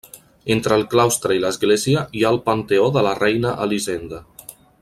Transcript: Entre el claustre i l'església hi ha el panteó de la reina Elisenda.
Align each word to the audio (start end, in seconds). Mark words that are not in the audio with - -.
Entre 0.53 0.77
el 0.79 0.85
claustre 0.93 1.35
i 1.39 1.43
l'església 1.43 2.03
hi 2.21 2.25
ha 2.25 2.33
el 2.37 2.41
panteó 2.49 2.91
de 2.99 3.07
la 3.11 3.15
reina 3.23 3.55
Elisenda. 3.67 4.27